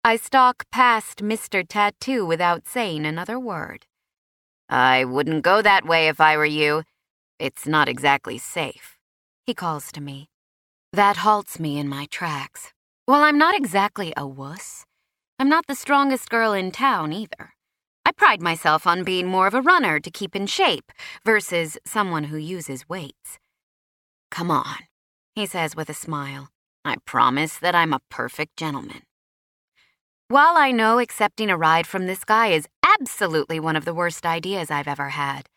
I 0.05 0.17
stalk 0.17 0.67
past 0.71 1.19
Mr. 1.19 1.67
Tattoo 1.67 2.25
without 2.25 2.67
saying 2.67 3.05
another 3.05 3.39
word. 3.39 3.87
I 4.69 5.05
wouldn't 5.05 5.43
go 5.43 5.63
that 5.63 5.87
way 5.87 6.09
if 6.09 6.21
I 6.21 6.37
were 6.37 6.45
you. 6.45 6.85
It's 7.39 7.67
not 7.67 7.89
exactly 7.89 8.39
safe, 8.39 8.97
he 9.47 9.55
calls 9.55 9.91
to 9.93 10.01
me. 10.01 10.29
That 10.93 11.19
halts 11.19 11.61
me 11.61 11.79
in 11.79 11.89
my 11.89 12.07
tracks. 12.07 12.73
Well, 13.07 13.23
I'm 13.23 13.39
not 13.39 13.55
exactly 13.57 14.13
a 14.17 14.27
wuss. 14.27 14.85
I'm 15.41 15.49
not 15.49 15.69
the 15.69 15.77
strongest 15.77 16.29
girl 16.31 16.53
in 16.53 16.73
town 16.73 17.13
either. 17.13 17.55
I 18.05 18.11
pride 18.11 18.43
myself 18.43 18.89
on 18.89 19.05
being 19.05 19.29
more 19.29 19.47
of 19.47 19.55
a 19.55 19.63
runner 19.63 20.01
to 20.01 20.11
keep 20.11 20.35
in 20.35 20.47
shape 20.47 20.91
versus 21.25 21.79
someone 21.87 22.25
who 22.25 22.37
uses 22.37 22.89
weights. 22.89 23.39
Come 24.33 24.51
on, 24.51 24.79
he 25.37 25.47
says 25.47 25.77
with 25.77 25.89
a 25.89 25.95
smile. 25.95 26.49
I 26.85 26.97
promise 27.05 27.57
that 27.59 27.77
I'm 27.77 27.93
a 27.93 28.01
perfect 28.11 28.57
gentleman. 28.57 29.03
While 30.27 30.57
I 30.57 30.73
know 30.73 30.99
accepting 30.99 31.51
a 31.51 31.57
ride 31.57 31.87
from 31.87 32.07
this 32.07 32.25
guy 32.25 32.49
is 32.49 32.67
absolutely 32.83 33.61
one 33.61 33.77
of 33.77 33.85
the 33.85 33.95
worst 33.95 34.27
ideas 34.27 34.73
I've 34.73 34.89
ever 34.89 35.11
had, 35.11 35.49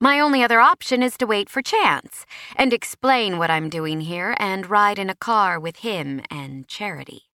my 0.00 0.18
only 0.18 0.42
other 0.42 0.60
option 0.60 1.04
is 1.04 1.16
to 1.18 1.26
wait 1.26 1.48
for 1.48 1.62
chance 1.62 2.26
and 2.56 2.72
explain 2.72 3.38
what 3.38 3.50
I'm 3.50 3.68
doing 3.68 4.00
here 4.00 4.34
and 4.38 4.68
ride 4.68 4.98
in 4.98 5.08
a 5.08 5.14
car 5.14 5.60
with 5.60 5.76
him 5.76 6.20
and 6.30 6.66
Charity. 6.66 7.29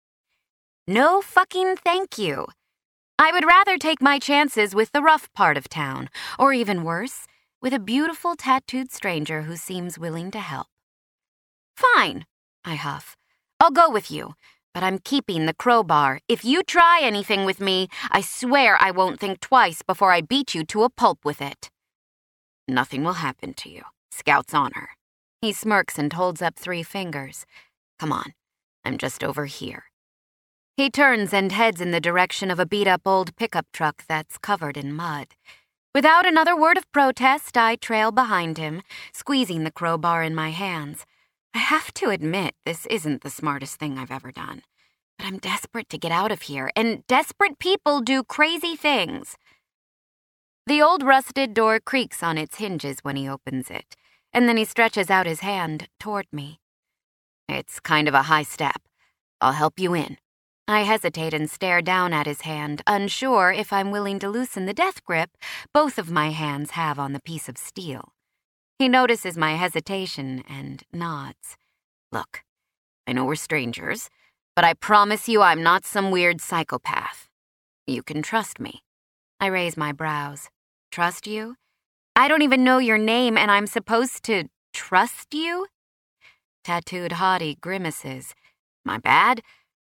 No 0.87 1.21
fucking 1.21 1.77
thank 1.77 2.17
you. 2.17 2.47
I 3.17 3.31
would 3.31 3.45
rather 3.45 3.77
take 3.77 4.01
my 4.01 4.19
chances 4.19 4.75
with 4.75 4.91
the 4.91 5.01
rough 5.01 5.31
part 5.33 5.55
of 5.55 5.69
town, 5.69 6.09
or 6.37 6.51
even 6.51 6.83
worse, 6.83 7.25
with 7.61 7.73
a 7.73 7.79
beautiful 7.79 8.35
tattooed 8.35 8.91
stranger 8.91 9.43
who 9.43 9.55
seems 9.55 9.97
willing 9.97 10.29
to 10.31 10.39
help. 10.39 10.67
Fine, 11.77 12.25
I 12.65 12.75
huff. 12.75 13.15
I'll 13.61 13.71
go 13.71 13.89
with 13.89 14.11
you, 14.11 14.33
but 14.73 14.83
I'm 14.83 14.99
keeping 14.99 15.45
the 15.45 15.53
crowbar. 15.53 16.19
If 16.27 16.43
you 16.43 16.63
try 16.63 16.99
anything 17.01 17.45
with 17.45 17.61
me, 17.61 17.87
I 18.11 18.19
swear 18.19 18.77
I 18.81 18.91
won't 18.91 19.21
think 19.21 19.39
twice 19.39 19.83
before 19.83 20.11
I 20.11 20.19
beat 20.19 20.53
you 20.53 20.65
to 20.65 20.83
a 20.83 20.89
pulp 20.89 21.19
with 21.23 21.41
it. 21.41 21.69
Nothing 22.67 23.05
will 23.05 23.23
happen 23.23 23.53
to 23.53 23.69
you. 23.69 23.83
Scout's 24.11 24.53
honor. 24.53 24.89
He 25.41 25.53
smirks 25.53 25.97
and 25.97 26.11
holds 26.11 26.41
up 26.41 26.57
three 26.57 26.83
fingers. 26.83 27.45
Come 27.99 28.11
on, 28.11 28.33
I'm 28.83 28.97
just 28.97 29.23
over 29.23 29.45
here. 29.45 29.85
He 30.75 30.89
turns 30.89 31.33
and 31.33 31.51
heads 31.51 31.79
in 31.79 31.91
the 31.91 32.01
direction 32.01 32.49
of 32.49 32.59
a 32.59 32.65
beat 32.65 32.87
up 32.87 33.01
old 33.05 33.35
pickup 33.35 33.67
truck 33.71 34.05
that's 34.07 34.39
covered 34.39 34.75
in 34.75 34.91
mud. 34.91 35.27
Without 35.93 36.25
another 36.25 36.55
word 36.55 36.77
of 36.77 36.91
protest, 36.91 37.55
I 37.55 37.75
trail 37.75 38.11
behind 38.11 38.57
him, 38.57 38.81
squeezing 39.13 39.63
the 39.63 39.71
crowbar 39.71 40.23
in 40.23 40.33
my 40.33 40.49
hands. 40.49 41.05
I 41.53 41.59
have 41.59 41.93
to 41.95 42.09
admit, 42.09 42.55
this 42.65 42.87
isn't 42.87 43.21
the 43.21 43.29
smartest 43.29 43.75
thing 43.75 43.99
I've 43.99 44.09
ever 44.09 44.31
done. 44.31 44.63
But 45.19 45.27
I'm 45.27 45.37
desperate 45.37 45.89
to 45.89 45.99
get 45.99 46.11
out 46.11 46.31
of 46.31 46.43
here, 46.43 46.71
and 46.75 47.05
desperate 47.05 47.59
people 47.59 48.01
do 48.01 48.23
crazy 48.23 48.75
things. 48.75 49.37
The 50.65 50.81
old 50.81 51.03
rusted 51.03 51.53
door 51.53 51.79
creaks 51.79 52.23
on 52.23 52.39
its 52.39 52.57
hinges 52.57 52.97
when 53.03 53.15
he 53.15 53.29
opens 53.29 53.69
it, 53.69 53.95
and 54.33 54.49
then 54.49 54.57
he 54.57 54.65
stretches 54.65 55.11
out 55.11 55.27
his 55.27 55.41
hand 55.41 55.87
toward 55.99 56.25
me. 56.31 56.59
It's 57.47 57.79
kind 57.79 58.07
of 58.07 58.15
a 58.15 58.23
high 58.23 58.41
step. 58.41 58.81
I'll 59.39 59.51
help 59.51 59.79
you 59.79 59.93
in. 59.93 60.17
I 60.67 60.81
hesitate 60.81 61.33
and 61.33 61.49
stare 61.49 61.81
down 61.81 62.13
at 62.13 62.25
his 62.25 62.41
hand, 62.41 62.81
unsure 62.87 63.51
if 63.51 63.73
I'm 63.73 63.91
willing 63.91 64.17
to 64.19 64.29
loosen 64.29 64.65
the 64.65 64.73
death 64.73 65.03
grip 65.03 65.31
both 65.73 65.97
of 65.97 66.09
my 66.09 66.29
hands 66.29 66.71
have 66.71 66.97
on 66.97 67.11
the 67.11 67.21
piece 67.21 67.49
of 67.49 67.57
steel. 67.57 68.13
He 68.79 68.87
notices 68.87 69.37
my 69.37 69.55
hesitation 69.55 70.43
and 70.47 70.83
nods. 70.93 71.57
Look, 72.11 72.43
I 73.05 73.11
know 73.11 73.25
we're 73.25 73.35
strangers, 73.35 74.09
but 74.55 74.63
I 74.63 74.73
promise 74.73 75.27
you 75.27 75.41
I'm 75.41 75.61
not 75.61 75.85
some 75.85 76.11
weird 76.11 76.39
psychopath. 76.39 77.27
You 77.85 78.01
can 78.01 78.21
trust 78.21 78.59
me. 78.59 78.83
I 79.41 79.47
raise 79.47 79.75
my 79.75 79.91
brows. 79.91 80.49
Trust 80.91 81.27
you? 81.27 81.55
I 82.15 82.29
don't 82.29 82.41
even 82.41 82.63
know 82.63 82.77
your 82.77 82.97
name, 82.97 83.37
and 83.37 83.51
I'm 83.51 83.67
supposed 83.67 84.23
to 84.23 84.45
trust 84.73 85.33
you? 85.33 85.67
Tattooed 86.63 87.13
Hottie 87.13 87.59
grimaces. 87.59 88.33
My 88.85 88.97
bad. 88.97 89.41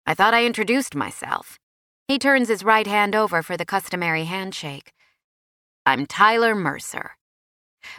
I 0.08 0.14
thought 0.14 0.34
I 0.34 0.46
introduced 0.46 0.94
myself. 0.94 1.58
He 2.06 2.16
turns 2.16 2.48
his 2.48 2.62
right 2.62 2.86
hand 2.86 3.16
over 3.16 3.42
for 3.42 3.56
the 3.56 3.64
customary 3.64 4.25
handshake. 4.25 4.92
I'm 5.84 6.06
Tyler 6.06 6.54
Mercer. 6.54 7.16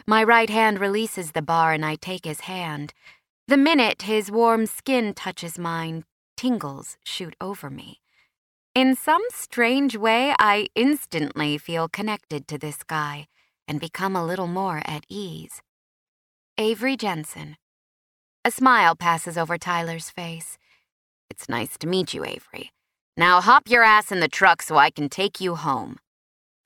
My 0.06 0.24
right 0.24 0.48
hand 0.48 0.80
releases 0.80 1.32
the 1.32 1.42
bar 1.42 1.74
and 1.74 1.84
I 1.84 1.96
take 1.96 2.24
his 2.24 2.40
hand. 2.40 2.94
The 3.46 3.58
minute 3.58 4.02
his 4.02 4.30
warm 4.30 4.64
skin 4.64 5.12
touches 5.12 5.58
mine, 5.58 6.04
tingles 6.34 6.96
shoot 7.04 7.36
over 7.42 7.68
me. 7.68 8.00
In 8.74 8.94
some 8.94 9.22
strange 9.30 9.94
way, 9.94 10.34
I 10.38 10.68
instantly 10.74 11.58
feel 11.58 11.88
connected 11.88 12.48
to 12.48 12.56
this 12.56 12.82
guy 12.82 13.26
and 13.66 13.80
become 13.80 14.16
a 14.16 14.24
little 14.24 14.46
more 14.46 14.80
at 14.86 15.04
ease. 15.10 15.60
Avery 16.56 16.96
Jensen. 16.96 17.56
A 18.46 18.50
smile 18.50 18.96
passes 18.96 19.36
over 19.36 19.58
Tyler's 19.58 20.08
face. 20.08 20.56
It's 21.30 21.48
nice 21.48 21.76
to 21.78 21.86
meet 21.86 22.14
you, 22.14 22.24
Avery. 22.24 22.72
Now 23.16 23.40
hop 23.40 23.68
your 23.68 23.82
ass 23.82 24.12
in 24.12 24.20
the 24.20 24.28
truck 24.28 24.62
so 24.62 24.76
I 24.76 24.90
can 24.90 25.08
take 25.08 25.40
you 25.40 25.56
home. 25.56 25.98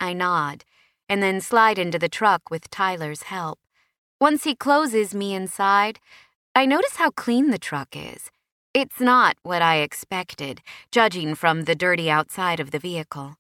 I 0.01 0.13
nod, 0.13 0.65
and 1.09 1.23
then 1.23 1.41
slide 1.41 1.79
into 1.79 1.99
the 1.99 2.09
truck 2.09 2.51
with 2.51 2.71
Tyler's 2.71 3.23
help. 3.25 3.59
Once 4.21 4.45
he 4.45 4.55
closes 4.55 5.15
me 5.15 5.35
inside, 5.35 5.99
I 6.55 6.67
notice 6.67 6.97
how 6.97 7.11
clean 7.11 7.51
the 7.51 7.59
truck 7.59 7.97
is. 7.97 8.31
It's 8.75 9.01
not 9.01 9.37
what 9.43 9.63
I 9.63 9.77
expected, 9.77 10.61
judging 10.91 11.35
from 11.35 11.65
the 11.65 11.75
dirty 11.75 12.11
outside 12.11 12.61
of 12.61 12.71
the 12.71 12.79
vehicle. 12.79 13.37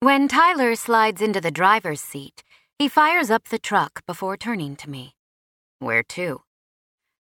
When 0.00 0.28
Tyler 0.28 0.74
slides 0.74 1.22
into 1.22 1.40
the 1.40 1.50
driver's 1.50 2.00
seat, 2.00 2.42
he 2.78 2.88
fires 2.88 3.30
up 3.30 3.48
the 3.48 3.58
truck 3.58 4.04
before 4.06 4.36
turning 4.36 4.76
to 4.76 4.88
me. 4.88 5.14
Where 5.78 6.02
to? 6.02 6.42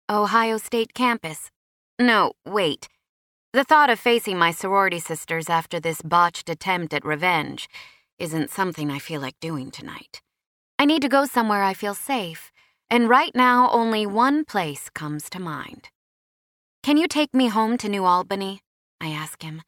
Ohio 0.08 0.56
State 0.58 0.94
campus. 0.94 1.50
No, 1.98 2.32
wait. 2.46 2.88
The 3.52 3.64
thought 3.64 3.90
of 3.90 3.98
facing 3.98 4.38
my 4.38 4.52
sorority 4.52 5.00
sisters 5.00 5.50
after 5.50 5.80
this 5.80 6.02
botched 6.02 6.48
attempt 6.48 6.94
at 6.94 7.04
revenge 7.04 7.68
isn't 8.16 8.50
something 8.50 8.92
I 8.92 9.00
feel 9.00 9.20
like 9.20 9.40
doing 9.40 9.72
tonight. 9.72 10.22
I 10.78 10.84
need 10.84 11.02
to 11.02 11.08
go 11.08 11.24
somewhere 11.24 11.64
I 11.64 11.74
feel 11.74 11.94
safe, 11.94 12.52
and 12.88 13.08
right 13.08 13.34
now 13.34 13.68
only 13.72 14.06
one 14.06 14.44
place 14.44 14.88
comes 14.88 15.28
to 15.30 15.40
mind. 15.40 15.88
Can 16.84 16.96
you 16.96 17.08
take 17.08 17.34
me 17.34 17.48
home 17.48 17.76
to 17.78 17.88
New 17.88 18.04
Albany? 18.04 18.60
I 19.00 19.08
ask 19.08 19.42
him. 19.42 19.62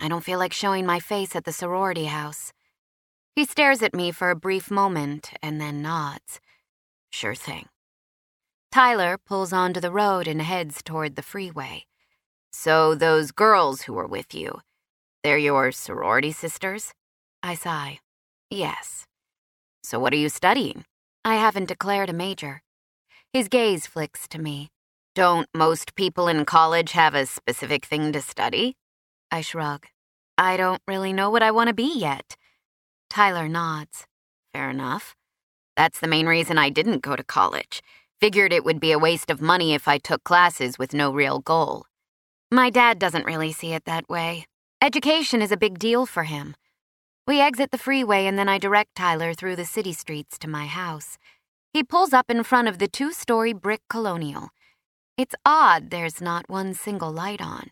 I 0.00 0.08
don't 0.08 0.24
feel 0.24 0.40
like 0.40 0.52
showing 0.52 0.84
my 0.84 0.98
face 0.98 1.36
at 1.36 1.44
the 1.44 1.52
sorority 1.52 2.06
house. 2.06 2.52
He 3.36 3.44
stares 3.44 3.80
at 3.80 3.94
me 3.94 4.10
for 4.10 4.30
a 4.30 4.36
brief 4.36 4.72
moment 4.72 5.30
and 5.40 5.60
then 5.60 5.82
nods. 5.82 6.40
Sure 7.10 7.36
thing. 7.36 7.66
Tyler 8.72 9.16
pulls 9.18 9.52
onto 9.52 9.78
the 9.78 9.92
road 9.92 10.26
and 10.26 10.42
heads 10.42 10.82
toward 10.82 11.14
the 11.14 11.22
freeway. 11.22 11.84
So, 12.52 12.94
those 12.94 13.30
girls 13.30 13.82
who 13.82 13.92
were 13.92 14.06
with 14.06 14.34
you, 14.34 14.60
they're 15.22 15.38
your 15.38 15.72
sorority 15.72 16.32
sisters? 16.32 16.92
I 17.42 17.54
sigh. 17.54 18.00
Yes. 18.50 19.06
So, 19.82 19.98
what 19.98 20.12
are 20.12 20.16
you 20.16 20.28
studying? 20.28 20.84
I 21.24 21.36
haven't 21.36 21.68
declared 21.68 22.10
a 22.10 22.14
major. 22.14 22.62
His 23.32 23.48
gaze 23.48 23.86
flicks 23.86 24.26
to 24.28 24.40
me. 24.40 24.68
Don't 25.14 25.48
most 25.54 25.94
people 25.94 26.28
in 26.28 26.44
college 26.44 26.92
have 26.92 27.14
a 27.14 27.26
specific 27.26 27.84
thing 27.84 28.12
to 28.12 28.20
study? 28.20 28.76
I 29.30 29.40
shrug. 29.40 29.86
I 30.38 30.56
don't 30.56 30.82
really 30.88 31.12
know 31.12 31.30
what 31.30 31.42
I 31.42 31.50
want 31.50 31.68
to 31.68 31.74
be 31.74 31.98
yet. 31.98 32.36
Tyler 33.08 33.48
nods. 33.48 34.06
Fair 34.52 34.70
enough. 34.70 35.14
That's 35.76 36.00
the 36.00 36.08
main 36.08 36.26
reason 36.26 36.58
I 36.58 36.70
didn't 36.70 37.02
go 37.02 37.16
to 37.16 37.22
college. 37.22 37.82
Figured 38.20 38.52
it 38.52 38.64
would 38.64 38.80
be 38.80 38.92
a 38.92 38.98
waste 38.98 39.30
of 39.30 39.40
money 39.40 39.74
if 39.74 39.86
I 39.86 39.98
took 39.98 40.24
classes 40.24 40.78
with 40.78 40.92
no 40.92 41.12
real 41.12 41.38
goal. 41.38 41.86
My 42.52 42.68
dad 42.68 42.98
doesn't 42.98 43.26
really 43.26 43.52
see 43.52 43.74
it 43.74 43.84
that 43.84 44.08
way. 44.08 44.46
Education 44.82 45.40
is 45.40 45.52
a 45.52 45.56
big 45.56 45.78
deal 45.78 46.04
for 46.04 46.24
him. 46.24 46.56
We 47.24 47.40
exit 47.40 47.70
the 47.70 47.78
freeway 47.78 48.26
and 48.26 48.36
then 48.36 48.48
I 48.48 48.58
direct 48.58 48.96
Tyler 48.96 49.34
through 49.34 49.54
the 49.54 49.64
city 49.64 49.92
streets 49.92 50.36
to 50.40 50.48
my 50.48 50.66
house. 50.66 51.16
He 51.72 51.84
pulls 51.84 52.12
up 52.12 52.28
in 52.28 52.42
front 52.42 52.66
of 52.66 52.78
the 52.78 52.88
two 52.88 53.12
story 53.12 53.52
brick 53.52 53.82
colonial. 53.88 54.48
It's 55.16 55.36
odd 55.46 55.90
there's 55.90 56.20
not 56.20 56.50
one 56.50 56.74
single 56.74 57.12
light 57.12 57.40
on. 57.40 57.70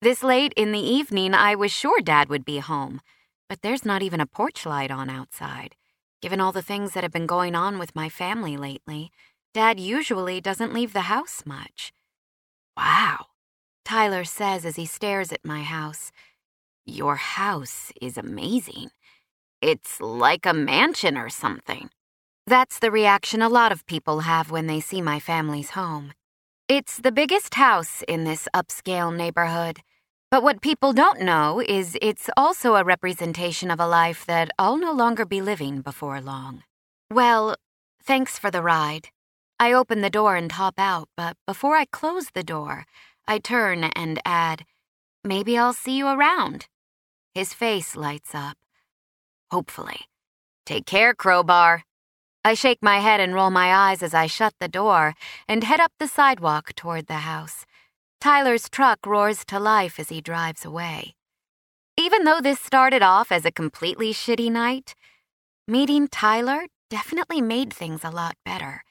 This 0.00 0.22
late 0.22 0.54
in 0.56 0.72
the 0.72 0.80
evening, 0.80 1.34
I 1.34 1.54
was 1.54 1.70
sure 1.70 2.00
Dad 2.00 2.30
would 2.30 2.46
be 2.46 2.60
home, 2.60 3.02
but 3.50 3.60
there's 3.60 3.84
not 3.84 4.00
even 4.00 4.20
a 4.20 4.26
porch 4.26 4.64
light 4.64 4.90
on 4.90 5.10
outside. 5.10 5.74
Given 6.22 6.40
all 6.40 6.52
the 6.52 6.62
things 6.62 6.92
that 6.92 7.02
have 7.02 7.12
been 7.12 7.26
going 7.26 7.54
on 7.54 7.78
with 7.78 7.94
my 7.94 8.08
family 8.08 8.56
lately, 8.56 9.10
Dad 9.52 9.78
usually 9.78 10.40
doesn't 10.40 10.72
leave 10.72 10.94
the 10.94 11.12
house 11.12 11.42
much. 11.44 11.92
Wow, 12.78 13.26
Tyler 13.86 14.24
says 14.24 14.64
as 14.64 14.74
he 14.74 14.84
stares 14.84 15.30
at 15.30 15.44
my 15.44 15.62
house. 15.62 16.10
Your 16.84 17.14
house 17.14 17.92
is 18.02 18.18
amazing. 18.18 18.90
It's 19.62 20.00
like 20.00 20.44
a 20.44 20.52
mansion 20.52 21.16
or 21.16 21.28
something. 21.28 21.88
That's 22.48 22.80
the 22.80 22.90
reaction 22.90 23.42
a 23.42 23.48
lot 23.48 23.70
of 23.70 23.86
people 23.86 24.20
have 24.20 24.50
when 24.50 24.66
they 24.66 24.80
see 24.80 25.00
my 25.00 25.20
family's 25.20 25.70
home. 25.70 26.12
It's 26.68 26.96
the 26.96 27.12
biggest 27.12 27.54
house 27.54 28.02
in 28.08 28.24
this 28.24 28.48
upscale 28.52 29.16
neighborhood. 29.16 29.78
But 30.32 30.42
what 30.42 30.60
people 30.60 30.92
don't 30.92 31.20
know 31.20 31.60
is 31.60 31.96
it's 32.02 32.28
also 32.36 32.74
a 32.74 32.82
representation 32.82 33.70
of 33.70 33.78
a 33.78 33.86
life 33.86 34.26
that 34.26 34.50
I'll 34.58 34.76
no 34.76 34.90
longer 34.90 35.24
be 35.24 35.40
living 35.40 35.80
before 35.80 36.20
long. 36.20 36.64
Well, 37.08 37.54
thanks 38.02 38.36
for 38.36 38.50
the 38.50 38.62
ride. 38.62 39.10
I 39.60 39.72
open 39.72 40.00
the 40.00 40.10
door 40.10 40.34
and 40.34 40.50
hop 40.50 40.74
out, 40.76 41.08
but 41.16 41.36
before 41.46 41.76
I 41.76 41.84
close 41.84 42.30
the 42.34 42.42
door, 42.42 42.84
I 43.28 43.38
turn 43.38 43.84
and 43.84 44.20
add, 44.24 44.64
Maybe 45.26 45.58
I'll 45.58 45.72
see 45.72 45.98
you 45.98 46.06
around. 46.06 46.68
His 47.34 47.52
face 47.52 47.96
lights 47.96 48.32
up. 48.32 48.56
Hopefully. 49.50 50.02
Take 50.64 50.86
care, 50.86 51.14
Crowbar. 51.14 51.82
I 52.44 52.54
shake 52.54 52.78
my 52.80 52.98
head 52.98 53.18
and 53.18 53.34
roll 53.34 53.50
my 53.50 53.74
eyes 53.74 54.04
as 54.04 54.14
I 54.14 54.28
shut 54.28 54.54
the 54.60 54.68
door 54.68 55.14
and 55.48 55.64
head 55.64 55.80
up 55.80 55.90
the 55.98 56.06
sidewalk 56.06 56.74
toward 56.76 57.08
the 57.08 57.26
house. 57.26 57.66
Tyler's 58.20 58.68
truck 58.68 59.04
roars 59.04 59.44
to 59.46 59.58
life 59.58 59.98
as 59.98 60.10
he 60.10 60.20
drives 60.20 60.64
away. 60.64 61.16
Even 61.98 62.22
though 62.22 62.40
this 62.40 62.60
started 62.60 63.02
off 63.02 63.32
as 63.32 63.44
a 63.44 63.50
completely 63.50 64.12
shitty 64.12 64.50
night, 64.50 64.94
meeting 65.66 66.06
Tyler 66.06 66.66
definitely 66.88 67.40
made 67.40 67.72
things 67.72 68.04
a 68.04 68.10
lot 68.10 68.36
better. 68.44 68.84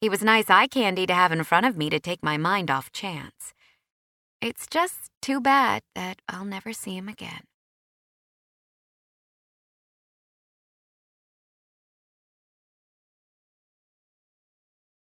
He 0.00 0.10
was 0.10 0.22
nice 0.22 0.50
eye 0.50 0.66
candy 0.66 1.06
to 1.06 1.14
have 1.14 1.32
in 1.32 1.42
front 1.44 1.64
of 1.64 1.78
me 1.78 1.88
to 1.88 1.98
take 1.98 2.22
my 2.22 2.36
mind 2.36 2.70
off 2.70 2.92
chance. 2.92 3.54
It's 4.42 4.66
just 4.66 5.10
too 5.22 5.40
bad 5.40 5.82
that 5.94 6.20
I'll 6.28 6.44
never 6.44 6.72
see 6.72 6.96
him 6.96 7.08
again. 7.08 7.42